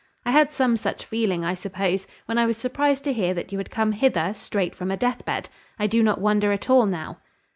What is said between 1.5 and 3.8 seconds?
suppose, when I was surprised to hear that you had